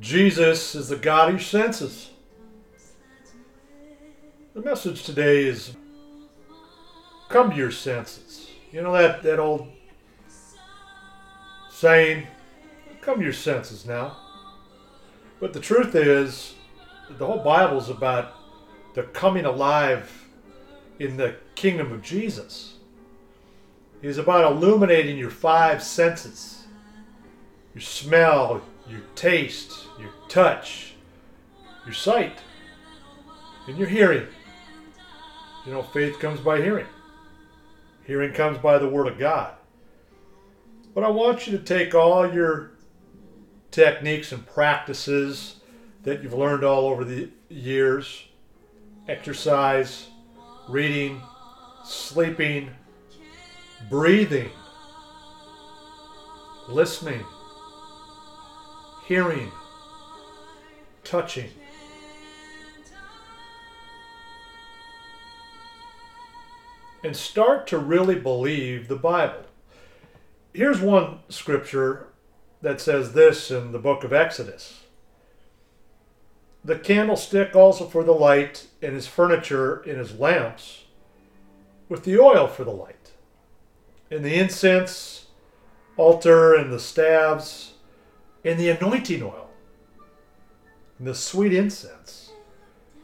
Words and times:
Jesus 0.00 0.74
is 0.74 0.88
the 0.88 0.96
God 0.96 1.32
who 1.32 1.38
senses. 1.38 2.10
The 4.54 4.62
message 4.62 5.04
today 5.04 5.44
is 5.44 5.74
come 7.28 7.50
to 7.50 7.56
your 7.56 7.70
senses. 7.70 8.48
You 8.72 8.82
know 8.82 8.92
that, 8.92 9.22
that 9.22 9.38
old 9.38 9.68
saying, 11.70 12.26
come 13.00 13.18
to 13.18 13.24
your 13.24 13.32
senses 13.32 13.86
now. 13.86 14.16
But 15.40 15.52
the 15.52 15.60
truth 15.60 15.94
is, 15.94 16.54
the 17.10 17.26
whole 17.26 17.42
Bible 17.42 17.78
is 17.78 17.88
about 17.88 18.34
the 18.94 19.02
coming 19.02 19.44
alive 19.44 20.28
in 20.98 21.16
the 21.16 21.36
kingdom 21.54 21.92
of 21.92 22.02
Jesus. 22.02 22.74
It's 24.02 24.18
about 24.18 24.52
illuminating 24.52 25.18
your 25.18 25.30
five 25.30 25.82
senses 25.82 26.56
your 27.76 27.82
smell, 27.82 28.62
your 28.88 29.00
taste, 29.14 29.86
your 29.98 30.10
touch, 30.28 30.94
your 31.84 31.94
sight, 31.94 32.38
and 33.66 33.76
your 33.78 33.88
hearing. 33.88 34.26
You 35.64 35.72
know, 35.72 35.82
faith 35.82 36.18
comes 36.20 36.40
by 36.40 36.60
hearing, 36.60 36.86
hearing 38.04 38.32
comes 38.32 38.58
by 38.58 38.78
the 38.78 38.88
Word 38.88 39.08
of 39.08 39.18
God. 39.18 39.54
But 40.94 41.04
I 41.04 41.08
want 41.08 41.46
you 41.46 41.58
to 41.58 41.62
take 41.62 41.94
all 41.94 42.32
your 42.32 42.72
techniques 43.70 44.32
and 44.32 44.46
practices 44.46 45.56
that 46.04 46.22
you've 46.22 46.32
learned 46.32 46.64
all 46.64 46.86
over 46.86 47.04
the 47.04 47.28
years 47.48 48.24
exercise, 49.08 50.08
reading, 50.68 51.22
sleeping, 51.84 52.70
breathing, 53.88 54.50
listening, 56.68 57.24
hearing, 59.06 59.52
touching. 61.04 61.50
And 67.04 67.16
start 67.16 67.66
to 67.68 67.78
really 67.78 68.18
believe 68.18 68.88
the 68.88 68.96
Bible. 68.96 69.44
Here's 70.52 70.80
one 70.80 71.20
scripture 71.28 72.08
that 72.62 72.80
says 72.80 73.12
this 73.12 73.50
in 73.50 73.70
the 73.70 73.78
book 73.78 74.02
of 74.02 74.12
Exodus 74.12 74.82
the 76.66 76.76
candlestick 76.76 77.54
also 77.54 77.86
for 77.86 78.02
the 78.02 78.12
light, 78.12 78.66
and 78.82 78.92
his 78.92 79.06
furniture 79.06 79.82
and 79.82 79.98
his 79.98 80.18
lamps, 80.18 80.82
with 81.88 82.02
the 82.02 82.18
oil 82.18 82.48
for 82.48 82.64
the 82.64 82.72
light, 82.72 83.12
and 84.10 84.24
the 84.24 84.34
incense, 84.34 85.26
altar, 85.96 86.56
and 86.56 86.72
the 86.72 86.80
staves, 86.80 87.74
and 88.46 88.60
the 88.60 88.70
anointing 88.70 89.22
oil, 89.22 89.50
and 90.98 91.06
the 91.08 91.14
sweet 91.14 91.52
incense, 91.52 92.30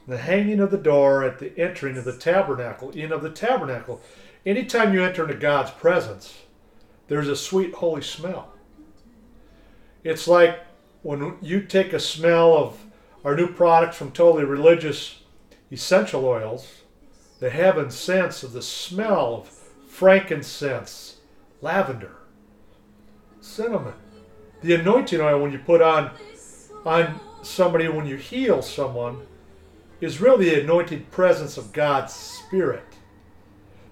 the 0.06 0.18
hanging 0.18 0.60
of 0.60 0.70
the 0.70 0.78
door 0.78 1.24
at 1.24 1.40
the 1.40 1.52
entering 1.58 1.96
of 1.96 2.04
the 2.04 2.16
tabernacle, 2.16 2.90
in 2.90 3.10
of 3.10 3.22
the 3.22 3.30
tabernacle. 3.30 4.00
Anytime 4.46 4.94
you 4.94 5.02
enter 5.02 5.24
into 5.24 5.34
God's 5.34 5.72
presence, 5.72 6.42
there's 7.08 7.28
a 7.28 7.36
sweet 7.36 7.74
holy 7.74 8.02
smell. 8.02 8.52
It's 10.04 10.28
like 10.28 10.60
when 11.02 11.36
you 11.42 11.62
take 11.62 11.92
a 11.92 12.00
smell 12.00 12.56
of 12.56 12.86
our 13.24 13.34
new 13.34 13.48
products 13.48 13.96
from 13.96 14.12
Totally 14.12 14.44
Religious 14.44 15.22
essential 15.72 16.24
Oils, 16.24 16.82
the 17.40 17.50
have 17.50 17.76
a 17.76 17.90
sense 17.90 18.44
of 18.44 18.52
the 18.52 18.62
smell 18.62 19.34
of 19.34 19.48
frankincense, 19.88 21.16
lavender, 21.60 22.16
cinnamon. 23.40 23.94
The 24.62 24.74
anointing 24.74 25.20
oil 25.20 25.42
when 25.42 25.52
you 25.52 25.58
put 25.58 25.82
on 25.82 26.10
on 26.84 27.20
somebody 27.42 27.88
when 27.88 28.06
you 28.06 28.16
heal 28.16 28.62
someone 28.62 29.26
is 30.00 30.20
really 30.20 30.50
the 30.50 30.62
anointed 30.62 31.10
presence 31.10 31.56
of 31.56 31.72
God's 31.72 32.12
Spirit. 32.12 32.96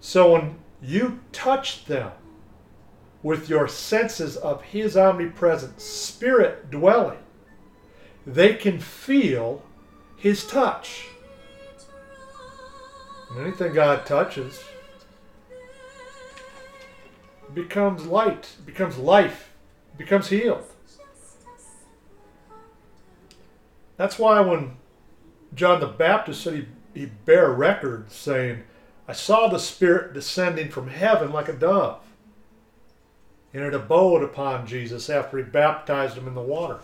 So 0.01 0.33
when 0.33 0.59
you 0.83 1.21
touch 1.33 1.85
them 1.85 2.11
with 3.23 3.49
your 3.49 3.69
senses 3.69 4.37
of 4.37 4.63
His 4.63 4.97
omnipresent 4.97 5.81
Spirit 5.81 6.71
dwelling, 6.71 7.19
they 8.27 8.55
can 8.55 8.81
feel 8.81 9.63
His 10.17 10.47
touch. 10.47 11.07
And 13.31 13.47
anything 13.47 13.73
God 13.73 14.07
touches 14.07 14.65
becomes 17.55 18.07
light, 18.07 18.49
becomes 18.65 18.97
life, 18.99 19.50
becomes 20.01 20.31
healed. 20.31 20.65
That's 23.99 24.19
why 24.19 24.41
when 24.41 24.77
John 25.55 25.81
the 25.81 25.87
Baptist 25.87 26.43
said 26.43 26.55
he, 26.55 27.01
he 27.01 27.07
bare 27.07 27.51
record 27.51 28.11
saying, 28.11 28.63
I 29.07 29.13
saw 29.13 29.49
the 29.49 29.59
Spirit 29.59 30.15
descending 30.15 30.71
from 30.71 30.89
heaven 30.89 31.33
like 31.33 31.49
a 31.49 31.53
dove. 31.53 32.01
And 33.53 33.63
it 33.63 33.75
abode 33.75 34.23
upon 34.23 34.67
Jesus 34.67 35.11
after 35.11 35.37
he 35.37 35.43
baptized 35.43 36.17
him 36.17 36.27
in 36.27 36.35
the 36.35 36.41
water. 36.41 36.81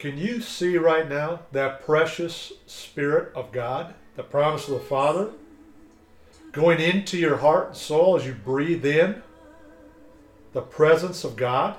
Can 0.00 0.18
you 0.18 0.40
see 0.40 0.78
right 0.78 1.08
now 1.08 1.40
that 1.52 1.84
precious 1.84 2.52
Spirit 2.66 3.32
of 3.36 3.52
God, 3.52 3.94
the 4.16 4.24
promise 4.24 4.66
of 4.66 4.74
the 4.74 4.80
Father, 4.80 5.30
going 6.50 6.80
into 6.80 7.16
your 7.18 7.36
heart 7.36 7.68
and 7.68 7.76
soul 7.76 8.16
as 8.16 8.26
you 8.26 8.32
breathe 8.32 8.84
in 8.84 9.22
the 10.52 10.62
presence 10.62 11.24
of 11.24 11.36
God? 11.36 11.76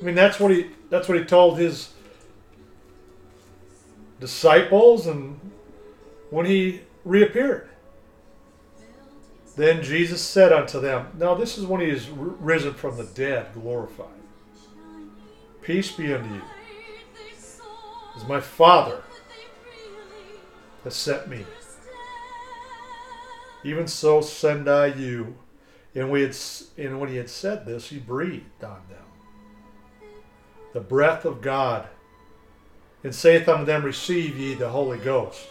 I 0.00 0.04
mean, 0.04 0.14
that's 0.14 0.40
what 0.40 0.50
he 0.50 0.70
that's 0.88 1.08
what 1.08 1.18
he 1.18 1.24
told 1.24 1.58
his 1.58 1.92
disciples 4.18 5.06
and 5.06 5.38
when 6.30 6.46
he 6.46 6.80
reappeared. 7.04 7.68
Then 9.56 9.82
Jesus 9.82 10.22
said 10.22 10.52
unto 10.52 10.80
them, 10.80 11.08
Now 11.18 11.34
this 11.34 11.58
is 11.58 11.66
when 11.66 11.80
he 11.80 11.88
is 11.88 12.08
risen 12.08 12.74
from 12.74 12.96
the 12.96 13.04
dead, 13.04 13.48
glorified. 13.52 14.06
Peace 15.62 15.92
be 15.92 16.12
unto 16.12 16.32
you 16.34 16.42
as 18.16 18.26
my 18.26 18.40
Father 18.40 19.02
has 20.84 20.94
sent 20.94 21.28
me. 21.28 21.44
Even 23.64 23.86
so 23.86 24.20
send 24.20 24.68
I 24.68 24.86
you. 24.86 25.36
And, 25.94 26.10
we 26.10 26.22
had, 26.22 26.36
and 26.78 27.00
when 27.00 27.08
he 27.10 27.16
had 27.16 27.28
said 27.28 27.66
this, 27.66 27.88
he 27.88 27.98
breathed 27.98 28.62
on 28.62 28.82
them 28.88 29.00
the 30.72 30.80
breath 30.80 31.24
of 31.24 31.40
God, 31.40 31.88
and 33.02 33.14
saith 33.14 33.48
unto 33.48 33.64
them, 33.64 33.84
Receive 33.84 34.38
ye 34.38 34.54
the 34.54 34.68
Holy 34.68 34.98
Ghost. 34.98 35.48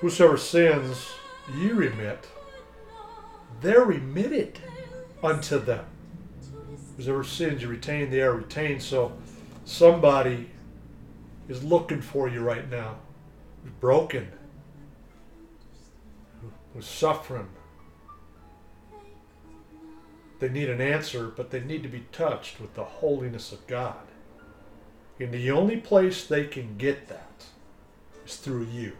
Whosoever 0.00 0.36
sins 0.36 1.10
ye 1.56 1.70
remit, 1.70 2.26
they're 3.60 3.84
remitted 3.84 4.58
unto 5.22 5.58
them. 5.58 5.84
Whoever 6.96 7.24
sins 7.24 7.62
you 7.62 7.68
retain, 7.68 8.10
they 8.10 8.22
are 8.22 8.32
retained. 8.32 8.82
So 8.82 9.12
somebody 9.64 10.50
is 11.48 11.62
looking 11.62 12.00
for 12.00 12.28
you 12.28 12.40
right 12.40 12.68
now, 12.70 12.96
broken, 13.80 14.28
who's 16.78 16.86
suffering. 16.86 17.48
They 20.38 20.48
need 20.48 20.70
an 20.70 20.80
answer, 20.80 21.26
but 21.26 21.50
they 21.50 21.58
need 21.58 21.82
to 21.82 21.88
be 21.88 22.04
touched 22.12 22.60
with 22.60 22.74
the 22.74 22.84
holiness 22.84 23.50
of 23.50 23.66
God. 23.66 23.96
And 25.18 25.32
the 25.32 25.50
only 25.50 25.78
place 25.78 26.24
they 26.24 26.44
can 26.44 26.76
get 26.78 27.08
that 27.08 27.46
is 28.24 28.36
through 28.36 28.68
you. 28.72 28.92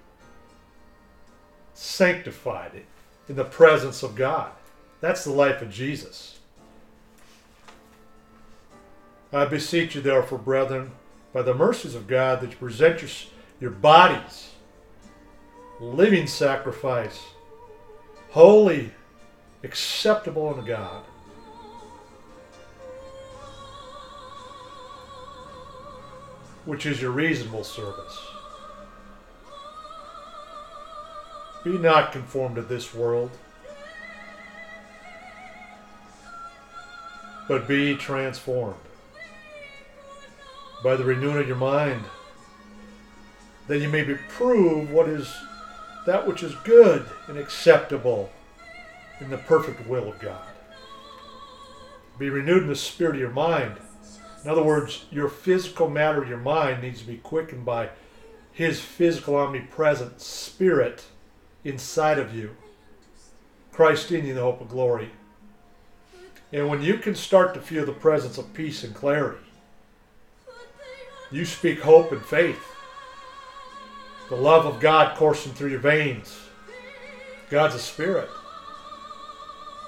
Sanctified 1.73 2.83
in 3.29 3.37
the 3.37 3.45
presence 3.45 4.03
of 4.03 4.17
God. 4.17 4.51
That's 5.01 5.23
the 5.23 5.31
life 5.31 5.63
of 5.63 5.71
Jesus. 5.71 6.41
I 9.33 9.45
beseech 9.45 9.95
you, 9.95 10.01
therefore, 10.01 10.39
brethren, 10.39 10.91
by 11.33 11.43
the 11.43 11.55
mercies 11.55 11.95
of 11.95 12.09
God, 12.09 12.41
that 12.41 12.51
you 12.51 12.57
present 12.57 13.03
your, 13.03 13.11
your 13.61 13.71
bodies, 13.71 14.51
living 15.79 16.27
sacrifice, 16.27 17.21
holy, 18.31 18.93
acceptable 19.63 20.49
unto 20.49 20.67
God. 20.67 21.03
Which 26.65 26.85
is 26.87 27.01
your 27.01 27.13
reasonable 27.13 27.65
service. 27.65 28.19
Be 31.65 31.79
not 31.79 32.13
conformed 32.13 32.57
to 32.57 32.63
this 32.63 32.95
world, 32.95 33.31
but 37.49 37.67
be 37.67 37.97
transformed 37.97 38.77
by 40.85 40.95
the 40.95 41.05
renewing 41.05 41.39
of 41.39 41.49
your 41.49 41.57
mind, 41.57 42.05
that 43.67 43.79
you 43.81 43.89
may 43.89 44.05
be 44.05 44.15
prove 44.29 44.91
what 44.91 45.09
is 45.09 45.35
that 46.09 46.27
which 46.27 46.43
is 46.43 46.55
good 46.65 47.05
and 47.27 47.37
acceptable 47.37 48.31
in 49.21 49.29
the 49.29 49.37
perfect 49.37 49.87
will 49.87 50.09
of 50.09 50.19
God. 50.19 50.49
Be 52.19 52.31
renewed 52.31 52.63
in 52.63 52.69
the 52.69 52.77
spirit 52.77 53.17
of 53.17 53.21
your 53.21 53.31
mind. 53.31 53.75
In 54.43 54.49
other 54.49 54.63
words, 54.63 55.05
your 55.11 55.29
physical 55.29 55.91
matter 55.91 56.25
your 56.25 56.39
mind 56.39 56.83
needs 56.83 57.03
to 57.03 57.07
be 57.07 57.19
quickened 57.19 57.67
by 57.67 57.91
His 58.53 58.81
physical, 58.81 59.37
omnipresent 59.37 60.23
spirit 60.23 61.05
inside 61.63 62.19
of 62.19 62.35
you. 62.35 62.57
Christ 63.71 64.11
in 64.11 64.25
you, 64.25 64.33
the 64.33 64.41
hope 64.41 64.63
of 64.63 64.71
glory. 64.71 65.11
And 66.55 66.71
when 66.71 66.81
you 66.81 66.95
can 66.95 67.17
start 67.17 67.53
to 67.53 67.61
feel 67.61 67.85
the 67.85 67.93
presence 67.93 68.39
of 68.39 68.55
peace 68.55 68.83
and 68.83 68.95
clarity, 68.95 69.45
you 71.31 71.45
speak 71.45 71.81
hope 71.81 72.13
and 72.13 72.25
faith. 72.25 72.78
The 74.29 74.37
love 74.37 74.67
of 74.67 74.81
God 74.81 75.17
coursing 75.17 75.53
through 75.53 75.71
your 75.71 75.81
veins. 75.81 76.39
God's 77.51 77.77
a 77.77 77.79
spirit. 77.79 78.29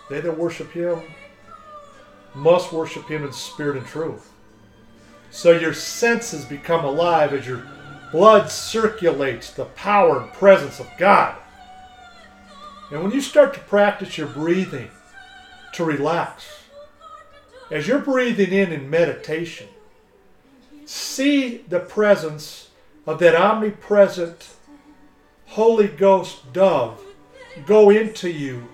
They 0.08 0.20
that 0.20 0.36
worship 0.36 0.72
Him 0.72 1.02
must 2.34 2.72
worship 2.72 3.08
Him 3.08 3.24
in 3.24 3.32
spirit 3.32 3.76
and 3.76 3.86
truth. 3.86 4.30
So 5.30 5.52
your 5.52 5.74
senses 5.74 6.44
become 6.44 6.84
alive 6.84 7.32
as 7.32 7.46
your 7.46 7.62
blood 8.10 8.50
circulates 8.50 9.52
the 9.52 9.66
power 9.66 10.20
and 10.20 10.32
presence 10.32 10.80
of 10.80 10.88
God. 10.98 11.36
And 12.90 13.02
when 13.02 13.12
you 13.12 13.20
start 13.20 13.54
to 13.54 13.60
practice 13.60 14.18
your 14.18 14.26
breathing 14.26 14.90
to 15.74 15.84
relax, 15.84 16.60
as 17.70 17.86
you're 17.86 18.00
breathing 18.00 18.52
in 18.52 18.72
in 18.72 18.90
meditation, 18.90 19.68
see 20.86 21.58
the 21.68 21.78
presence 21.78 22.69
of 23.06 23.18
that 23.18 23.34
omnipresent 23.34 24.54
Holy 25.46 25.88
Ghost 25.88 26.52
dove 26.52 27.00
go 27.66 27.90
into 27.90 28.30
you 28.30 28.68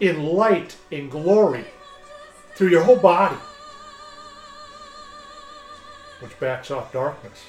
in 0.00 0.24
light 0.24 0.76
and 0.92 1.10
glory 1.10 1.64
through 2.54 2.68
your 2.68 2.84
whole 2.84 2.98
body, 2.98 3.36
which 6.20 6.38
backs 6.38 6.70
off 6.70 6.92
darkness. 6.92 7.44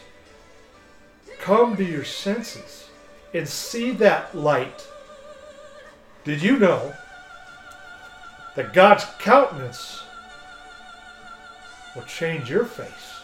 Come 1.39 1.77
to 1.77 1.83
your 1.83 2.03
senses 2.03 2.89
and 3.33 3.47
see 3.47 3.91
that 3.91 4.35
light. 4.35 4.87
Did 6.23 6.41
you 6.41 6.57
know 6.57 6.93
that 8.55 8.73
God's 8.73 9.05
countenance 9.19 10.03
will 11.95 12.03
change 12.03 12.49
your 12.49 12.65
face? 12.65 13.16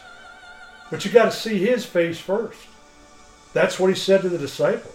But 0.94 1.04
you 1.04 1.10
got 1.10 1.24
to 1.24 1.32
see 1.32 1.58
his 1.58 1.84
face 1.84 2.20
first. 2.20 2.68
That's 3.52 3.80
what 3.80 3.88
he 3.88 3.96
said 3.96 4.22
to 4.22 4.28
the 4.28 4.38
disciples. 4.38 4.94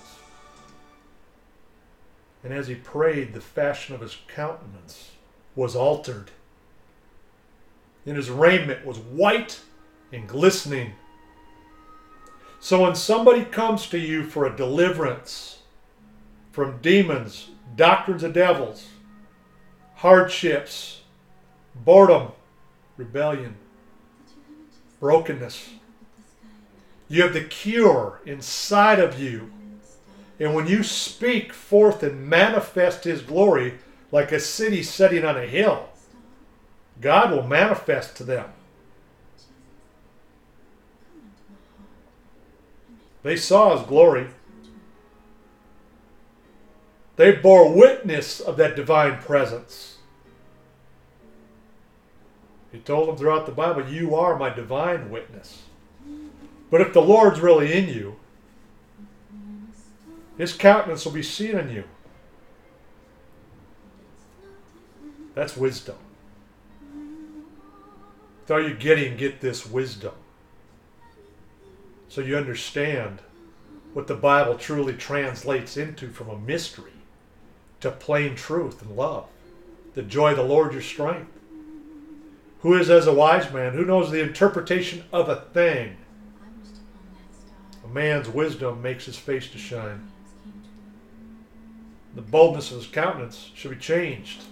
And 2.42 2.54
as 2.54 2.70
he 2.70 2.76
prayed, 2.76 3.34
the 3.34 3.42
fashion 3.42 3.94
of 3.94 4.00
his 4.00 4.16
countenance 4.34 5.12
was 5.58 5.76
altered. 5.76 6.32
And 8.06 8.16
his 8.16 8.30
raiment 8.30 8.86
was 8.86 8.98
white 8.98 9.60
and 10.14 10.26
glistening. 10.26 10.94
So 12.62 12.84
when 12.84 12.96
somebody 12.96 13.44
comes 13.44 13.86
to 13.88 14.00
you 14.00 14.24
for 14.24 14.46
a 14.46 14.56
deliverance 14.56 15.64
from 16.54 16.80
demons, 16.82 17.50
doctrines 17.76 18.24
of 18.24 18.32
devils, 18.32 18.88
hardships, 19.96 21.02
boredom, 21.76 22.32
rebellion, 22.96 23.58
brokenness, 25.02 25.72
you 27.10 27.24
have 27.24 27.34
the 27.34 27.44
cure 27.44 28.22
inside 28.26 29.00
of 29.00 29.20
you 29.20 29.52
and 30.40 30.56
when 30.56 30.68
you 30.68 30.84
speak 30.84 31.52
forth 31.52 32.02
and 32.02 32.28
manifest 32.28 33.04
His 33.04 33.22
glory 33.22 33.76
like 34.12 34.32
a 34.32 34.40
city 34.40 34.82
setting 34.82 35.26
on 35.26 35.38
a 35.38 35.46
hill, 35.46 35.90
God 37.02 37.32
will 37.32 37.46
manifest 37.46 38.16
to 38.18 38.24
them. 38.24 38.50
They 43.22 43.36
saw 43.36 43.76
His 43.76 43.86
glory. 43.86 44.28
They 47.18 47.34
bore 47.34 47.74
witness 47.76 48.40
of 48.40 48.56
that 48.58 48.78
divine 48.78 49.22
presence. 49.22 49.98
He 52.72 52.80
told 52.80 53.10
them 53.10 53.18
throughout 53.18 53.46
the 53.46 53.52
Bible, 53.52 53.90
You 53.90 54.16
are 54.16 54.40
my 54.40 54.50
divine 54.50 55.10
witness. 55.10 55.64
But 56.70 56.82
if 56.82 56.94
the 56.94 57.02
Lord's 57.02 57.40
really 57.40 57.74
in 57.74 57.90
you, 57.90 58.16
his 60.38 60.54
countenance 60.54 61.04
will 61.04 61.12
be 61.12 61.24
seen 61.24 61.58
in 61.58 61.70
you. 61.70 61.84
That's 65.36 65.58
wisdom. 65.58 65.98
So 68.48 68.58
you 68.58 68.74
getting 68.74 69.18
get 69.18 69.42
this 69.42 69.66
wisdom. 69.66 70.14
So 72.08 72.22
you 72.22 72.36
understand 72.36 73.20
what 73.94 74.08
the 74.08 74.16
Bible 74.16 74.56
truly 74.56 74.94
translates 74.94 75.78
into 75.78 76.10
from 76.10 76.30
a 76.30 76.40
mystery 76.40 76.94
to 77.82 77.92
plain 77.92 78.36
truth 78.36 78.82
and 78.82 78.96
love. 78.96 79.28
The 79.94 80.04
joy 80.04 80.32
of 80.32 80.38
the 80.38 80.44
Lord 80.44 80.74
your 80.74 80.82
strength. 80.82 81.32
Who 82.62 82.74
is 82.74 82.90
as 82.90 83.08
a 83.08 83.14
wise 83.14 83.52
man? 83.52 83.74
Who 83.74 83.86
knows 83.86 84.12
the 84.12 84.22
interpretation 84.22 85.04
of 85.12 85.30
a 85.30 85.42
thing? 85.54 85.98
A 87.90 87.94
man's 87.94 88.30
wisdom 88.30 88.82
makes 88.82 89.06
his 89.06 89.18
face 89.18 89.50
to 89.50 89.58
shine 89.58 90.10
the 92.16 92.22
boldness 92.22 92.72
of 92.72 92.78
his 92.78 92.88
countenance 92.88 93.52
should 93.54 93.72
be 93.72 93.78
changed. 93.78 94.44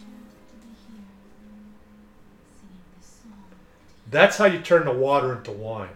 That's 4.10 4.38
how 4.38 4.46
you 4.46 4.60
turn 4.60 4.86
the 4.86 4.94
water 4.94 5.34
into 5.34 5.52
wine. 5.52 5.90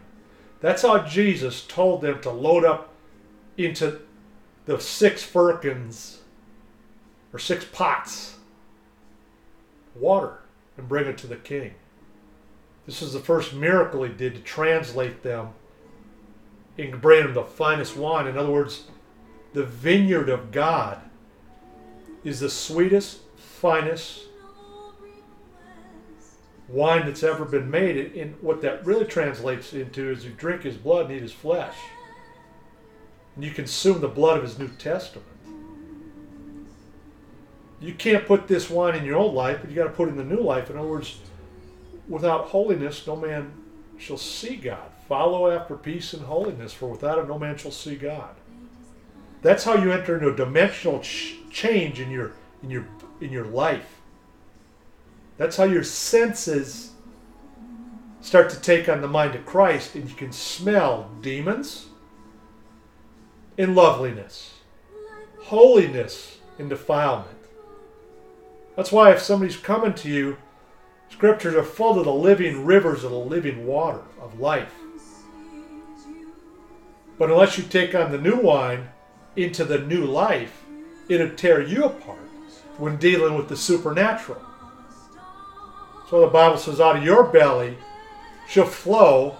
That's 0.59 0.81
how 0.81 0.99
Jesus 0.99 1.65
told 1.65 2.01
them 2.01 2.21
to 2.21 2.29
load 2.29 2.65
up 2.65 2.89
into 3.57 4.01
the 4.65 4.79
six 4.79 5.23
firkins 5.23 6.19
or 7.31 7.39
six 7.39 7.63
pots 7.65 8.35
water 9.95 10.39
and 10.77 10.89
bring 10.89 11.07
it 11.07 11.17
to 11.19 11.27
the 11.27 11.35
king. 11.35 11.73
This 12.85 13.01
is 13.01 13.13
the 13.13 13.19
first 13.19 13.53
miracle 13.53 14.03
he 14.03 14.11
did 14.11 14.35
to 14.35 14.41
translate 14.41 15.23
them 15.23 15.49
and 16.81 17.01
bring 17.01 17.23
them 17.23 17.33
the 17.33 17.43
finest 17.43 17.95
wine. 17.95 18.27
In 18.27 18.37
other 18.37 18.51
words, 18.51 18.85
the 19.53 19.63
vineyard 19.63 20.29
of 20.29 20.51
God 20.51 21.01
is 22.23 22.39
the 22.39 22.49
sweetest, 22.49 23.19
finest 23.35 24.25
wine 26.67 27.05
that's 27.05 27.23
ever 27.23 27.45
been 27.45 27.69
made. 27.69 28.15
And 28.15 28.35
what 28.41 28.61
that 28.61 28.85
really 28.85 29.05
translates 29.05 29.73
into 29.73 30.09
is 30.09 30.25
you 30.25 30.31
drink 30.31 30.63
his 30.63 30.77
blood 30.77 31.07
and 31.07 31.15
eat 31.15 31.21
his 31.21 31.33
flesh. 31.33 31.75
And 33.35 33.43
you 33.43 33.51
consume 33.51 34.01
the 34.01 34.07
blood 34.07 34.37
of 34.37 34.43
his 34.43 34.59
New 34.59 34.69
Testament. 34.69 35.27
You 37.79 37.93
can't 37.95 38.27
put 38.27 38.47
this 38.47 38.69
wine 38.69 38.95
in 38.95 39.05
your 39.05 39.17
old 39.17 39.33
life, 39.33 39.57
but 39.61 39.69
you 39.69 39.75
got 39.75 39.85
to 39.85 39.89
put 39.89 40.07
it 40.07 40.11
in 40.11 40.17
the 40.17 40.23
new 40.23 40.41
life. 40.41 40.69
In 40.69 40.77
other 40.77 40.87
words, 40.87 41.19
without 42.07 42.49
holiness, 42.49 43.07
no 43.07 43.15
man 43.15 43.53
shall 43.97 44.17
see 44.17 44.55
God. 44.55 44.90
Follow 45.11 45.51
after 45.51 45.75
peace 45.75 46.13
and 46.13 46.23
holiness, 46.23 46.71
for 46.71 46.87
without 46.87 47.19
it, 47.19 47.27
no 47.27 47.37
man 47.37 47.57
shall 47.57 47.69
see 47.69 47.97
God. 47.97 48.33
That's 49.41 49.65
how 49.65 49.75
you 49.75 49.91
enter 49.91 50.15
into 50.15 50.29
a 50.29 50.35
dimensional 50.37 51.01
ch- 51.01 51.35
change 51.51 51.99
in 51.99 52.09
your 52.09 52.31
in 52.63 52.69
your 52.69 52.87
in 53.19 53.29
your 53.29 53.43
life. 53.43 53.99
That's 55.35 55.57
how 55.57 55.65
your 55.65 55.83
senses 55.83 56.91
start 58.21 58.49
to 58.51 58.61
take 58.61 58.87
on 58.87 59.01
the 59.01 59.07
mind 59.09 59.35
of 59.35 59.45
Christ, 59.45 59.95
and 59.95 60.09
you 60.09 60.15
can 60.15 60.31
smell 60.31 61.11
demons 61.19 61.87
in 63.57 63.75
loveliness, 63.75 64.59
holiness 65.41 66.37
in 66.57 66.69
defilement. 66.69 67.37
That's 68.77 68.93
why 68.93 69.11
if 69.11 69.19
somebody's 69.19 69.57
coming 69.57 69.93
to 69.95 70.09
you, 70.09 70.37
scriptures 71.09 71.55
are 71.55 71.63
full 71.63 71.99
of 71.99 72.05
the 72.05 72.13
living 72.13 72.65
rivers 72.65 73.03
of 73.03 73.11
the 73.11 73.19
living 73.19 73.67
water 73.67 74.03
of 74.17 74.39
life. 74.39 74.71
But 77.21 77.29
unless 77.29 77.55
you 77.55 77.63
take 77.63 77.93
on 77.93 78.11
the 78.11 78.17
new 78.17 78.37
wine, 78.37 78.89
into 79.35 79.63
the 79.63 79.77
new 79.77 80.05
life, 80.05 80.63
it'll 81.07 81.35
tear 81.35 81.61
you 81.61 81.83
apart 81.83 82.17
when 82.79 82.97
dealing 82.97 83.35
with 83.35 83.47
the 83.47 83.55
supernatural. 83.55 84.41
So 86.09 86.21
the 86.21 86.25
Bible 86.25 86.57
says, 86.57 86.81
out 86.81 86.97
of 86.97 87.03
your 87.03 87.25
belly 87.25 87.77
shall 88.49 88.65
flow 88.65 89.37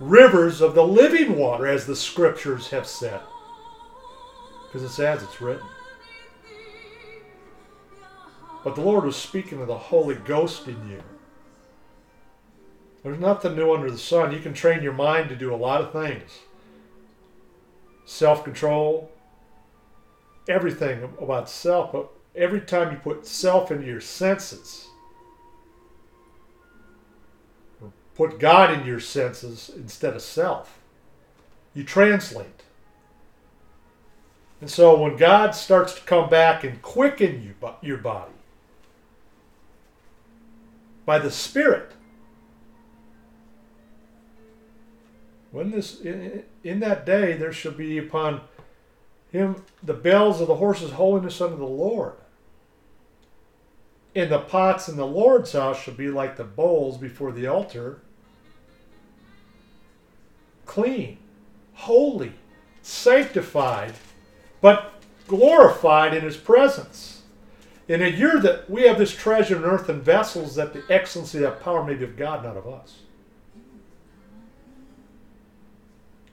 rivers 0.00 0.60
of 0.60 0.74
the 0.74 0.84
living 0.84 1.38
water, 1.38 1.68
as 1.68 1.86
the 1.86 1.94
scriptures 1.94 2.70
have 2.70 2.88
said. 2.88 3.20
Because 4.66 4.82
it's 4.82 4.98
as 4.98 5.22
it's 5.22 5.40
written. 5.40 5.64
But 8.64 8.74
the 8.74 8.80
Lord 8.80 9.04
was 9.04 9.14
speaking 9.14 9.60
of 9.60 9.68
the 9.68 9.78
Holy 9.78 10.16
Ghost 10.16 10.66
in 10.66 10.90
you. 10.90 11.04
There's 13.04 13.20
nothing 13.20 13.54
new 13.54 13.72
under 13.72 13.92
the 13.92 13.96
sun. 13.96 14.32
You 14.32 14.40
can 14.40 14.54
train 14.54 14.82
your 14.82 14.92
mind 14.92 15.28
to 15.28 15.36
do 15.36 15.54
a 15.54 15.56
lot 15.56 15.82
of 15.82 15.92
things 15.92 16.40
self 18.08 18.44
control, 18.44 19.10
everything 20.48 21.04
about 21.20 21.48
self. 21.48 21.92
But 21.92 22.08
every 22.34 22.60
time 22.60 22.92
you 22.92 22.98
put 22.98 23.26
self 23.26 23.70
into 23.70 23.86
your 23.86 24.00
senses, 24.00 24.88
Put 28.18 28.40
God 28.40 28.72
in 28.72 28.84
your 28.84 28.98
senses 28.98 29.70
instead 29.76 30.14
of 30.14 30.22
self. 30.22 30.80
You 31.72 31.84
translate. 31.84 32.64
And 34.60 34.68
so 34.68 35.00
when 35.00 35.16
God 35.16 35.52
starts 35.52 35.94
to 35.94 36.00
come 36.00 36.28
back 36.28 36.64
and 36.64 36.82
quicken 36.82 37.44
you, 37.44 37.54
your 37.80 37.98
body 37.98 38.32
by 41.06 41.20
the 41.20 41.30
Spirit, 41.30 41.92
when 45.52 45.70
this 45.70 46.00
in, 46.64 46.80
that 46.80 47.06
day 47.06 47.34
there 47.34 47.52
shall 47.52 47.72
be 47.72 47.98
upon 47.98 48.40
him 49.30 49.64
the 49.82 49.94
bells 49.94 50.40
of 50.40 50.48
the 50.48 50.56
horses 50.56 50.92
holiness 50.92 51.40
unto 51.40 51.56
the 51.56 51.64
Lord. 51.64 52.14
And 54.14 54.30
the 54.30 54.38
pots 54.38 54.88
in 54.88 54.96
the 54.96 55.06
Lord's 55.06 55.52
house 55.52 55.80
shall 55.80 55.94
be 55.94 56.08
like 56.08 56.36
the 56.36 56.44
bowls 56.44 56.96
before 56.96 57.30
the 57.30 57.46
altar, 57.46 58.00
clean, 60.66 61.18
holy, 61.74 62.32
sanctified, 62.82 63.94
but 64.60 64.94
glorified 65.26 66.14
in 66.14 66.24
his 66.24 66.36
presence. 66.36 67.22
In 67.86 68.02
a 68.02 68.08
year 68.08 68.40
that 68.40 68.68
we 68.68 68.82
have 68.82 68.98
this 68.98 69.14
treasure 69.14 69.56
in 69.56 69.64
earthen 69.64 70.00
vessels, 70.00 70.54
that 70.56 70.72
the 70.72 70.82
excellency 70.90 71.38
of 71.38 71.44
that 71.44 71.62
power 71.62 71.84
may 71.84 71.94
be 71.94 72.04
of 72.04 72.16
God, 72.16 72.44
not 72.44 72.56
of 72.56 72.66
us. 72.66 72.98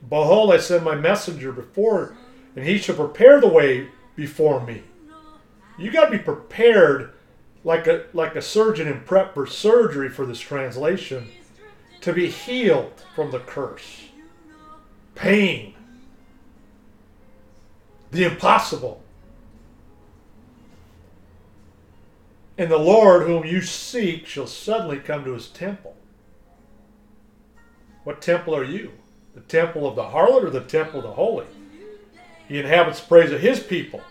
Behold, 0.09 0.53
I 0.53 0.57
send 0.57 0.83
my 0.83 0.95
messenger 0.95 1.51
before, 1.51 2.15
and 2.55 2.65
he 2.65 2.77
shall 2.77 2.95
prepare 2.95 3.41
the 3.41 3.47
way 3.47 3.89
before 4.15 4.65
me. 4.65 4.83
You 5.77 5.91
got 5.91 6.05
to 6.05 6.17
be 6.17 6.23
prepared 6.23 7.11
like 7.63 7.87
a 7.87 8.05
like 8.13 8.35
a 8.35 8.41
surgeon 8.41 8.87
in 8.87 9.01
prep 9.01 9.33
for 9.33 9.47
surgery 9.47 10.09
for 10.09 10.25
this 10.25 10.39
translation 10.39 11.27
to 12.01 12.13
be 12.13 12.29
healed 12.29 13.03
from 13.15 13.31
the 13.31 13.39
curse, 13.39 14.09
pain, 15.15 15.73
the 18.11 18.23
impossible. 18.23 19.01
And 22.57 22.71
the 22.71 22.77
Lord 22.77 23.23
whom 23.23 23.45
you 23.45 23.61
seek 23.61 24.27
shall 24.27 24.47
suddenly 24.47 24.99
come 24.99 25.25
to 25.25 25.33
his 25.33 25.47
temple. 25.47 25.95
What 28.05 28.21
temple 28.21 28.55
are 28.55 28.63
you? 28.63 28.93
The 29.35 29.41
temple 29.41 29.87
of 29.87 29.95
the 29.95 30.03
harlot 30.03 30.45
or 30.45 30.49
the 30.49 30.61
temple 30.61 30.99
of 30.99 31.05
the 31.05 31.11
holy? 31.11 31.45
He 32.47 32.59
inhabits 32.59 33.01
the 33.01 33.07
praise 33.07 33.31
of 33.31 33.41
his 33.41 33.59
people. 33.59 34.01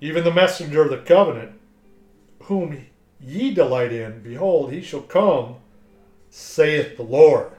Even 0.00 0.24
the 0.24 0.32
messenger 0.32 0.82
of 0.82 0.90
the 0.90 0.98
covenant, 0.98 1.52
whom 2.42 2.84
ye 3.20 3.52
delight 3.54 3.92
in, 3.92 4.22
behold, 4.22 4.70
he 4.70 4.82
shall 4.82 5.00
come, 5.00 5.56
saith 6.28 6.96
the 6.96 7.02
Lord. 7.02 7.52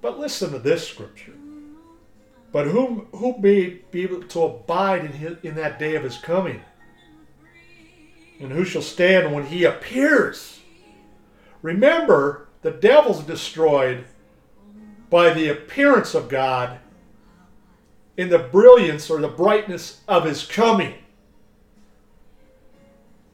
But 0.00 0.18
listen 0.18 0.52
to 0.52 0.58
this 0.58 0.88
scripture. 0.88 1.34
But 2.52 2.66
whom 2.66 3.06
who 3.12 3.36
may 3.38 3.80
be 3.90 4.02
able 4.02 4.22
to 4.22 4.42
abide 4.42 5.04
in 5.04 5.12
his, 5.12 5.36
in 5.42 5.54
that 5.56 5.78
day 5.78 5.94
of 5.94 6.02
his 6.02 6.16
coming? 6.16 6.62
And 8.40 8.50
who 8.50 8.64
shall 8.64 8.82
stand 8.82 9.34
when 9.34 9.46
he 9.46 9.64
appears? 9.64 10.59
Remember, 11.62 12.48
the 12.62 12.70
devil's 12.70 13.22
destroyed 13.22 14.04
by 15.08 15.32
the 15.32 15.48
appearance 15.48 16.14
of 16.14 16.28
God 16.28 16.78
in 18.16 18.28
the 18.28 18.38
brilliance 18.38 19.10
or 19.10 19.20
the 19.20 19.28
brightness 19.28 20.00
of 20.06 20.24
his 20.24 20.44
coming. 20.44 20.94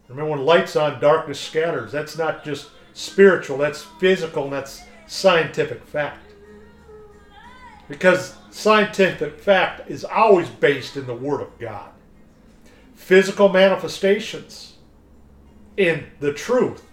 Remember 0.09 0.31
when 0.31 0.45
light's 0.45 0.77
on, 0.77 1.01
darkness 1.01 1.41
scatters. 1.41 1.93
That's 1.93 2.17
not 2.17 2.45
just 2.45 2.71
spiritual, 2.95 3.59
that's 3.59 3.83
physical, 3.99 4.45
and 4.45 4.53
that's 4.53 4.83
scientific 5.07 5.85
fact. 5.85 6.33
Because 7.89 8.35
scientific 8.51 9.39
fact 9.39 9.91
is 9.91 10.05
always 10.05 10.49
based 10.49 10.97
in 10.97 11.07
the 11.07 11.15
Word 11.15 11.41
of 11.41 11.59
God. 11.59 11.91
Physical 12.95 13.49
manifestations 13.49 14.75
in 15.77 16.07
the 16.21 16.33
truth, 16.33 16.86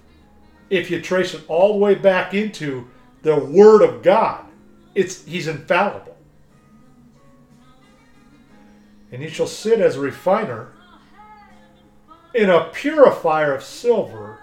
if 0.70 0.90
you 0.90 1.02
trace 1.02 1.34
it 1.34 1.44
all 1.48 1.74
the 1.74 1.80
way 1.80 1.96
back 1.96 2.34
into 2.34 2.88
the 3.22 3.38
Word 3.38 3.82
of 3.82 4.04
God, 4.04 4.46
it's 4.96 5.24
He's 5.26 5.48
infallible. 5.48 6.18
And 9.12 9.22
he 9.22 9.30
shall 9.30 9.48
sit 9.48 9.80
as 9.80 9.96
a 9.96 10.00
refiner 10.00 10.72
in 12.34 12.50
a 12.50 12.66
purifier 12.74 13.54
of 13.54 13.64
silver, 13.64 14.40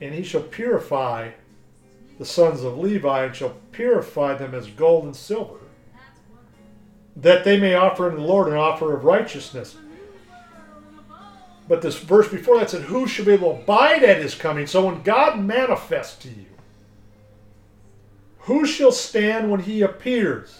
and 0.00 0.14
he 0.14 0.22
shall 0.22 0.42
purify 0.42 1.32
the 2.18 2.24
sons 2.24 2.62
of 2.62 2.78
Levi, 2.78 3.24
and 3.24 3.34
shall 3.34 3.56
purify 3.72 4.34
them 4.34 4.54
as 4.54 4.68
gold 4.68 5.04
and 5.04 5.16
silver, 5.16 5.58
that 7.16 7.44
they 7.44 7.58
may 7.58 7.74
offer 7.74 8.06
unto 8.06 8.18
the 8.18 8.26
Lord 8.26 8.48
an 8.48 8.54
offer 8.54 8.94
of 8.94 9.04
righteousness. 9.04 9.76
But 11.68 11.82
this 11.82 11.98
verse 11.98 12.28
before 12.28 12.58
that 12.58 12.70
said, 12.70 12.82
Who 12.82 13.06
shall 13.06 13.26
be 13.26 13.32
able 13.32 13.54
to 13.54 13.62
abide 13.62 14.02
at 14.02 14.22
his 14.22 14.34
coming? 14.34 14.66
So 14.66 14.86
when 14.86 15.02
God 15.02 15.38
manifests 15.38 16.20
to 16.22 16.28
you, 16.28 16.46
who 18.38 18.64
shall 18.66 18.92
stand 18.92 19.50
when 19.50 19.60
he 19.60 19.82
appears? 19.82 20.58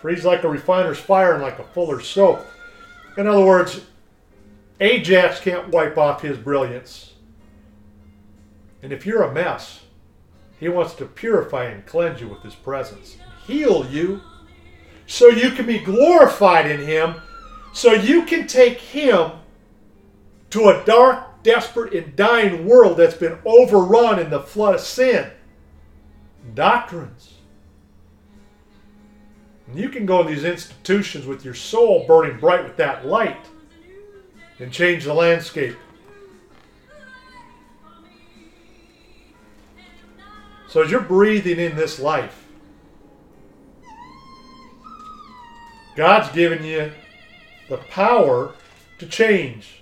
For 0.00 0.10
he's 0.10 0.24
like 0.24 0.42
a 0.42 0.48
refiner's 0.48 0.98
fire 0.98 1.34
and 1.34 1.42
like 1.42 1.60
a 1.60 1.64
fuller's 1.64 2.08
soap. 2.08 2.44
In 3.16 3.28
other 3.28 3.44
words, 3.44 3.82
Ajax 4.80 5.40
can't 5.40 5.68
wipe 5.68 5.96
off 5.96 6.22
his 6.22 6.36
brilliance. 6.36 7.12
And 8.82 8.92
if 8.92 9.06
you're 9.06 9.22
a 9.22 9.32
mess, 9.32 9.80
he 10.58 10.68
wants 10.68 10.94
to 10.94 11.06
purify 11.06 11.66
and 11.66 11.86
cleanse 11.86 12.20
you 12.20 12.28
with 12.28 12.42
his 12.42 12.54
presence, 12.54 13.16
heal 13.46 13.86
you, 13.86 14.22
so 15.06 15.28
you 15.28 15.50
can 15.50 15.66
be 15.66 15.78
glorified 15.78 16.70
in 16.70 16.80
him, 16.80 17.16
so 17.72 17.92
you 17.92 18.24
can 18.24 18.46
take 18.46 18.78
him 18.78 19.32
to 20.50 20.68
a 20.68 20.84
dark, 20.84 21.42
desperate, 21.42 21.94
and 21.94 22.16
dying 22.16 22.66
world 22.66 22.96
that's 22.96 23.14
been 23.14 23.38
overrun 23.44 24.18
in 24.18 24.30
the 24.30 24.40
flood 24.40 24.74
of 24.74 24.80
sin. 24.80 25.30
Doctrines. 26.54 27.34
And 29.66 29.78
you 29.78 29.88
can 29.88 30.04
go 30.04 30.20
in 30.22 30.26
these 30.26 30.44
institutions 30.44 31.26
with 31.26 31.44
your 31.44 31.54
soul 31.54 32.04
burning 32.06 32.40
bright 32.40 32.64
with 32.64 32.76
that 32.76 33.06
light 33.06 33.46
and 34.58 34.72
change 34.72 35.04
the 35.04 35.14
landscape. 35.14 35.76
So 40.68 40.82
as 40.82 40.90
you're 40.90 41.00
breathing 41.00 41.58
in 41.58 41.76
this 41.76 41.98
life, 41.98 42.46
God's 45.96 46.32
given 46.32 46.64
you 46.64 46.92
the 47.68 47.78
power 47.78 48.54
to 48.98 49.06
change. 49.06 49.79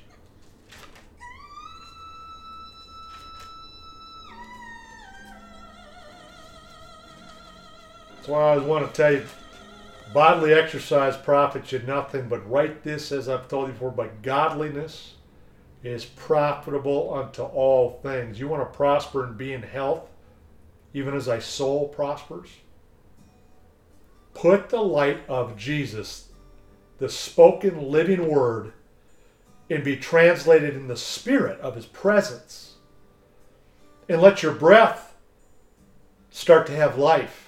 Why 8.29 8.55
I 8.55 8.59
want 8.59 8.87
to 8.87 8.95
tell 8.95 9.13
you 9.13 9.25
bodily 10.13 10.55
exercise 10.55 11.17
profits 11.17 11.73
you 11.73 11.81
nothing, 11.81 12.29
but 12.29 12.49
write 12.49 12.85
this 12.85 13.11
as 13.13 13.29
I've 13.29 13.49
told 13.49 13.69
you 13.69 13.73
before, 13.73 13.91
but 13.91 14.23
godliness 14.23 15.15
is 15.83 16.05
profitable 16.05 17.13
unto 17.15 17.43
all 17.43 18.01
things. 18.03 18.39
You 18.39 18.49
want 18.49 18.63
to 18.63 18.77
prosper 18.77 19.25
and 19.25 19.37
be 19.37 19.53
in 19.53 19.63
health? 19.63 20.09
even 20.93 21.15
as 21.15 21.27
thy 21.27 21.39
soul 21.39 21.89
prospers? 21.89 22.49
Put 24.35 24.69
the 24.69 24.83
light 24.83 25.21
of 25.29 25.57
Jesus, 25.57 26.29
the 26.99 27.09
spoken 27.09 27.91
living 27.91 28.29
word, 28.29 28.73
and 29.71 29.85
be 29.85 29.97
translated 29.97 30.75
in 30.75 30.89
the 30.89 30.97
spirit 30.97 31.61
of 31.61 31.75
his 31.75 31.87
presence. 31.87 32.77
And 34.09 34.23
let 34.23 34.43
your 34.43 34.53
breath 34.53 35.15
start 36.31 36.67
to 36.69 36.77
have 36.77 36.97
life. 36.97 37.48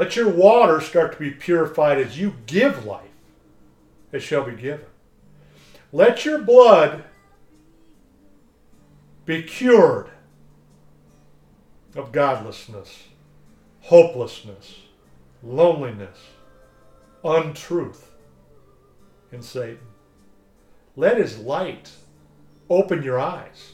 Let 0.00 0.16
your 0.16 0.30
water 0.30 0.80
start 0.80 1.12
to 1.12 1.18
be 1.18 1.30
purified 1.30 1.98
as 1.98 2.18
you 2.18 2.36
give 2.46 2.86
life. 2.86 3.10
It 4.12 4.20
shall 4.20 4.44
be 4.44 4.56
given. 4.56 4.86
Let 5.92 6.24
your 6.24 6.38
blood 6.38 7.04
be 9.26 9.42
cured 9.42 10.08
of 11.94 12.12
godlessness, 12.12 13.08
hopelessness, 13.82 14.76
loneliness, 15.42 16.16
untruth 17.22 18.10
in 19.30 19.42
Satan. 19.42 19.86
Let 20.96 21.18
his 21.18 21.40
light 21.40 21.90
open 22.70 23.02
your 23.02 23.20
eyes. 23.20 23.72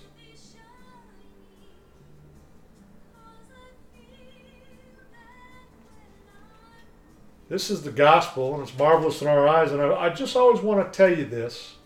This 7.49 7.71
is 7.71 7.83
the 7.83 7.93
gospel, 7.93 8.55
and 8.55 8.63
it's 8.63 8.77
marvelous 8.77 9.23
in 9.23 9.29
our 9.29 9.47
eyes. 9.47 9.71
And 9.73 9.81
I, 9.81 10.07
I 10.07 10.09
just 10.11 10.35
always 10.37 10.61
want 10.61 10.93
to 10.93 10.97
tell 10.97 11.17
you 11.17 11.25
this 11.25 11.77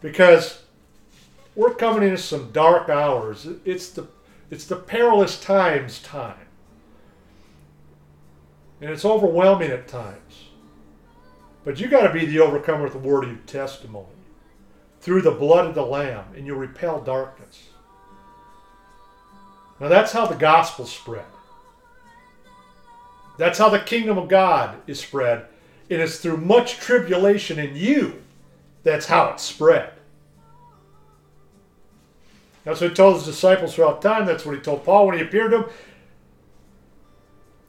because 0.00 0.62
we're 1.56 1.74
coming 1.74 2.04
into 2.04 2.22
some 2.22 2.52
dark 2.52 2.88
hours. 2.88 3.46
It's 3.64 3.90
the 3.90 4.06
it's 4.50 4.64
the 4.64 4.76
perilous 4.76 5.40
times 5.40 6.00
time. 6.00 6.46
And 8.80 8.90
it's 8.90 9.04
overwhelming 9.04 9.70
at 9.70 9.88
times. 9.88 10.44
But 11.64 11.80
you 11.80 11.88
got 11.88 12.06
to 12.06 12.12
be 12.12 12.24
the 12.24 12.38
overcomer 12.38 12.84
with 12.84 12.92
the 12.92 12.98
word 12.98 13.24
of 13.24 13.30
your 13.30 13.40
testimony 13.40 14.06
through 15.00 15.22
the 15.22 15.32
blood 15.32 15.66
of 15.66 15.74
the 15.74 15.84
Lamb, 15.84 16.24
and 16.34 16.46
you'll 16.46 16.58
repel 16.58 17.00
darkness. 17.00 17.68
Now 19.80 19.88
that's 19.88 20.12
how 20.12 20.26
the 20.26 20.34
gospel 20.34 20.86
spread. 20.86 21.24
That's 23.38 23.58
how 23.58 23.68
the 23.70 23.78
kingdom 23.78 24.18
of 24.18 24.28
God 24.28 24.76
is 24.86 25.00
spread. 25.00 25.46
It's 25.88 26.18
through 26.18 26.38
much 26.38 26.76
tribulation 26.76 27.58
in 27.58 27.74
you. 27.74 28.22
That's 28.82 29.06
how 29.06 29.30
it's 29.30 29.42
spread. 29.42 29.92
That's 32.64 32.80
what 32.80 32.90
he 32.90 32.96
told 32.96 33.16
his 33.16 33.24
disciples 33.24 33.74
throughout 33.74 34.02
time. 34.02 34.26
That's 34.26 34.44
what 34.44 34.54
he 34.54 34.60
told 34.60 34.84
Paul 34.84 35.06
when 35.06 35.16
he 35.16 35.22
appeared 35.24 35.52
to 35.52 35.62
him. 35.62 35.70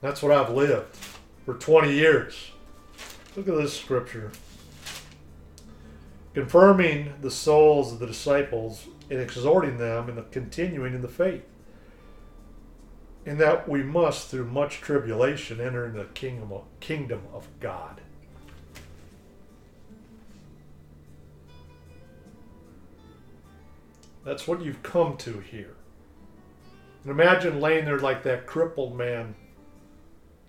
That's 0.02 0.22
what 0.22 0.32
I've 0.32 0.54
lived 0.54 0.96
for 1.46 1.54
20 1.54 1.94
years. 1.94 2.52
Look 3.36 3.48
at 3.48 3.56
this 3.56 3.78
scripture. 3.80 4.32
Confirming 6.34 7.14
the 7.22 7.32
souls 7.32 7.94
of 7.94 8.00
the 8.00 8.08
disciples 8.08 8.88
and 9.10 9.20
exhorting 9.20 9.78
them 9.78 10.10
and 10.10 10.32
continuing 10.32 10.94
in 10.94 11.02
the 11.02 11.08
faith. 11.08 11.44
In 13.26 13.38
that 13.38 13.68
we 13.68 13.84
must, 13.84 14.30
through 14.30 14.46
much 14.46 14.82
tribulation, 14.82 15.60
enter 15.60 15.86
into 15.86 16.00
the 16.00 16.06
kingdom 16.06 16.52
of, 16.52 16.64
kingdom 16.80 17.22
of 17.34 17.48
God. 17.60 18.02
That's 24.24 24.48
what 24.48 24.62
you've 24.62 24.84
come 24.84 25.18
to 25.18 25.40
here. 25.40 25.76
And 27.04 27.12
imagine 27.12 27.60
laying 27.60 27.86
there 27.86 28.00
like 28.00 28.24
that 28.24 28.46
crippled 28.46 28.96
man 28.96 29.36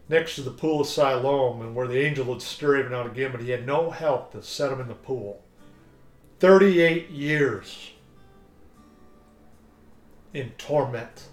next 0.09 0.35
to 0.35 0.43
the 0.43 0.51
pool 0.51 0.81
of 0.81 0.87
Siloam 0.87 1.63
and 1.63 1.75
where 1.75 1.87
the 1.87 2.01
angel 2.01 2.25
would 2.27 2.43
stir 2.43 2.85
him 2.85 2.93
out 2.93 3.07
again, 3.07 3.31
but 3.31 3.41
he 3.41 3.51
had 3.51 3.65
no 3.65 3.91
help 3.91 4.33
to 4.33 4.43
set 4.43 4.73
him 4.73 4.81
in 4.81 4.89
the 4.89 4.95
pool. 4.95 5.43
38 6.41 7.11
years 7.11 7.93
in 10.35 10.51
torment. 10.59 11.30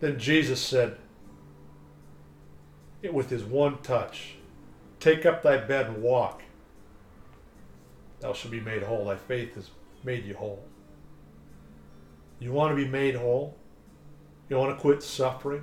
Then 0.00 0.18
Jesus 0.18 0.60
said, 0.60 0.96
with 3.12 3.30
his 3.30 3.44
one 3.44 3.78
touch, 3.82 4.34
Take 5.00 5.24
up 5.24 5.42
thy 5.42 5.58
bed 5.58 5.86
and 5.86 6.02
walk. 6.02 6.42
Thou 8.20 8.32
shalt 8.32 8.50
be 8.50 8.60
made 8.60 8.82
whole. 8.82 9.04
Thy 9.04 9.16
faith 9.16 9.54
has 9.54 9.70
made 10.02 10.24
you 10.24 10.34
whole. 10.34 10.64
You 12.40 12.52
want 12.52 12.76
to 12.76 12.76
be 12.76 12.88
made 12.88 13.14
whole? 13.14 13.56
You 14.48 14.56
want 14.56 14.76
to 14.76 14.80
quit 14.80 15.02
suffering? 15.02 15.62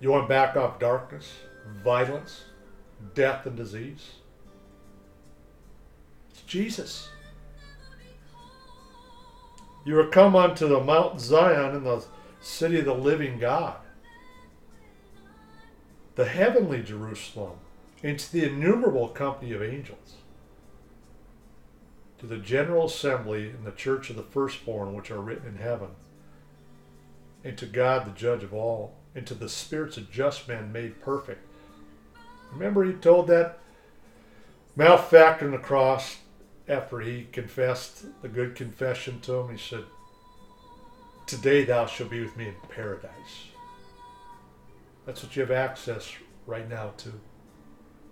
You 0.00 0.10
want 0.10 0.24
to 0.24 0.28
back 0.28 0.56
off 0.56 0.78
darkness, 0.78 1.32
violence, 1.82 2.44
death, 3.14 3.46
and 3.46 3.56
disease? 3.56 4.10
It's 6.30 6.42
Jesus. 6.42 7.08
You 9.84 9.98
are 9.98 10.06
come 10.06 10.36
unto 10.36 10.68
the 10.68 10.80
Mount 10.80 11.20
Zion 11.20 11.74
in 11.74 11.84
the 11.84 12.04
city 12.46 12.78
of 12.78 12.84
the 12.84 12.94
living 12.94 13.38
God, 13.38 13.76
the 16.14 16.26
heavenly 16.26 16.82
Jerusalem, 16.82 17.58
into 18.02 18.30
the 18.30 18.44
innumerable 18.44 19.08
company 19.08 19.52
of 19.52 19.62
angels, 19.62 20.14
to 22.18 22.26
the 22.26 22.38
general 22.38 22.86
assembly 22.86 23.50
and 23.50 23.66
the 23.66 23.72
church 23.72 24.08
of 24.10 24.16
the 24.16 24.22
firstborn 24.22 24.94
which 24.94 25.10
are 25.10 25.20
written 25.20 25.48
in 25.48 25.56
heaven, 25.56 25.88
and 27.44 27.58
to 27.58 27.66
God 27.66 28.06
the 28.06 28.18
judge 28.18 28.44
of 28.44 28.54
all, 28.54 28.94
and 29.14 29.26
to 29.26 29.34
the 29.34 29.48
spirits 29.48 29.96
of 29.96 30.10
just 30.10 30.48
men 30.48 30.72
made 30.72 31.00
perfect. 31.00 31.44
Remember, 32.52 32.84
he 32.84 32.92
told 32.92 33.26
that 33.26 33.58
malefactor 34.76 35.46
on 35.46 35.52
the 35.52 35.58
cross 35.58 36.18
after 36.68 37.00
he 37.00 37.26
confessed 37.32 38.06
the 38.22 38.28
good 38.28 38.54
confession 38.54 39.20
to 39.20 39.34
him, 39.34 39.50
he 39.50 39.58
said, 39.58 39.84
Today 41.26 41.64
thou 41.64 41.86
shalt 41.86 42.10
be 42.10 42.20
with 42.20 42.36
me 42.36 42.48
in 42.48 42.54
paradise. 42.68 43.50
That's 45.04 45.22
what 45.22 45.34
you 45.34 45.42
have 45.42 45.50
access 45.50 46.14
right 46.46 46.68
now 46.68 46.92
to. 46.98 47.12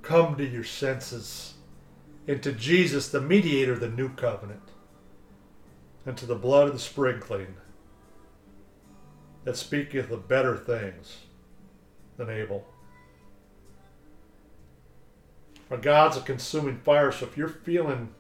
Come 0.03 0.37
to 0.37 0.45
your 0.45 0.65
senses 0.65 1.55
and 2.27 2.43
to 2.43 2.53
Jesus, 2.53 3.09
the 3.09 3.21
mediator 3.21 3.75
of 3.75 3.81
the 3.81 3.89
new 3.89 4.09
covenant, 4.09 4.71
and 6.05 6.17
to 6.17 6.27
the 6.27 6.35
blood 6.35 6.67
of 6.69 6.73
the 6.73 6.81
sprinkling 6.81 7.55
that 9.45 9.57
speaketh 9.57 10.11
of 10.11 10.27
better 10.27 10.57
things 10.57 11.19
than 12.17 12.31
Abel. 12.31 12.67
For 15.69 15.77
God's 15.77 16.17
a 16.17 16.21
consuming 16.21 16.79
fire, 16.79 17.13
so 17.13 17.27
if 17.27 17.37
you're 17.37 17.49
feeling 17.49 18.15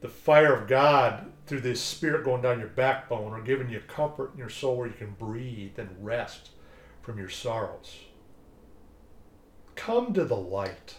the 0.00 0.08
fire 0.08 0.54
of 0.54 0.68
God 0.68 1.30
through 1.52 1.60
this 1.60 1.82
spirit 1.82 2.24
going 2.24 2.40
down 2.40 2.58
your 2.58 2.68
backbone 2.68 3.30
or 3.30 3.42
giving 3.42 3.68
you 3.68 3.78
comfort 3.80 4.32
in 4.32 4.38
your 4.38 4.48
soul 4.48 4.78
where 4.78 4.86
you 4.86 4.94
can 4.94 5.14
breathe 5.18 5.78
and 5.78 5.90
rest 6.00 6.48
from 7.02 7.18
your 7.18 7.28
sorrows. 7.28 7.98
Come 9.74 10.14
to 10.14 10.24
the 10.24 10.34
light. 10.34 10.94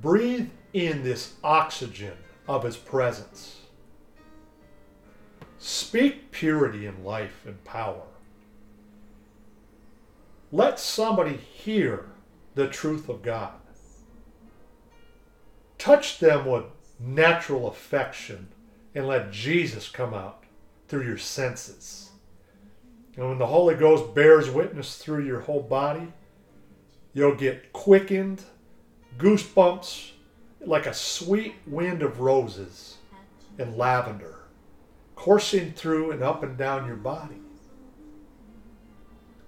Breathe 0.00 0.50
in 0.72 1.02
this 1.02 1.34
oxygen 1.42 2.12
of 2.46 2.62
His 2.62 2.76
presence. 2.76 3.56
Speak 5.58 6.30
purity 6.30 6.86
in 6.86 7.02
life 7.02 7.42
and 7.44 7.64
power. 7.64 8.04
Let 10.52 10.78
somebody 10.78 11.36
hear 11.36 12.06
the 12.54 12.68
truth 12.68 13.08
of 13.08 13.22
God 13.22 13.54
touch 15.76 16.20
them 16.20 16.46
with 16.46 16.66
natural 16.98 17.68
affection 17.68 18.48
and 18.94 19.06
let 19.06 19.30
Jesus 19.30 19.88
come 19.88 20.14
out 20.14 20.44
through 20.88 21.04
your 21.04 21.18
senses. 21.18 22.10
And 23.16 23.28
when 23.28 23.38
the 23.38 23.46
Holy 23.46 23.74
Ghost 23.74 24.14
bears 24.14 24.50
witness 24.50 24.98
through 24.98 25.24
your 25.24 25.40
whole 25.40 25.62
body, 25.62 26.12
you'll 27.12 27.34
get 27.34 27.72
quickened, 27.72 28.42
goosebumps, 29.18 30.10
like 30.64 30.86
a 30.86 30.94
sweet 30.94 31.54
wind 31.66 32.02
of 32.02 32.20
roses 32.20 32.96
and 33.58 33.76
lavender 33.76 34.36
coursing 35.16 35.72
through 35.72 36.12
and 36.12 36.22
up 36.22 36.44
and 36.44 36.56
down 36.56 36.86
your 36.86 36.96
body. 36.96 37.40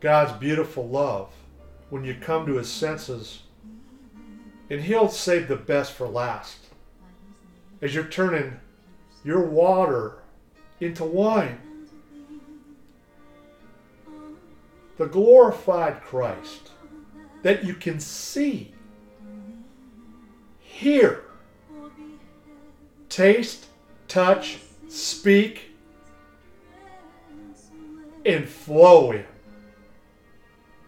God's 0.00 0.32
beautiful 0.32 0.88
love, 0.88 1.30
when 1.90 2.02
you 2.04 2.16
come 2.20 2.46
to 2.46 2.56
his 2.56 2.68
senses, 2.68 3.42
and 4.70 4.80
he'll 4.80 5.08
save 5.08 5.46
the 5.46 5.56
best 5.56 5.92
for 5.92 6.08
last. 6.08 6.67
As 7.80 7.94
you're 7.94 8.04
turning 8.04 8.58
your 9.24 9.44
water 9.44 10.18
into 10.80 11.04
wine. 11.04 11.58
The 14.96 15.06
glorified 15.06 16.02
Christ 16.02 16.70
that 17.42 17.64
you 17.64 17.74
can 17.74 18.00
see, 18.00 18.74
hear, 20.58 21.22
taste, 23.08 23.66
touch, 24.08 24.58
speak, 24.88 25.70
and 28.26 28.48
flow 28.48 29.12
in. 29.12 29.24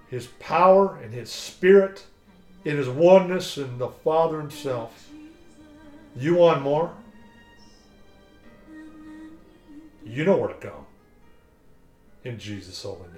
His 0.09 0.27
power 0.41 0.99
and 1.01 1.15
His 1.15 1.31
Spirit 1.31 2.05
in 2.65 2.77
his 2.77 2.89
oneness 2.89 3.57
in 3.57 3.79
the 3.79 3.89
Father 3.89 4.41
himself. 4.41 5.10
You 6.17 6.35
want 6.35 6.63
more? 6.63 6.93
You 10.05 10.25
know 10.25 10.37
where 10.37 10.49
to 10.49 10.61
go. 10.61 10.87
In 12.25 12.39
Jesus' 12.39 12.83
holy 12.83 12.99
name. 13.01 13.10